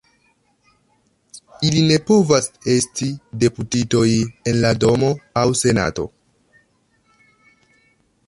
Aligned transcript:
Ili 1.67 1.81
ne 1.89 1.97
povas 2.07 2.47
esti 2.75 3.09
deputitoj 3.43 4.09
en 4.53 4.57
la 4.63 4.73
Domo 4.85 5.09
aŭ 5.41 5.45
Senato. 5.61 6.07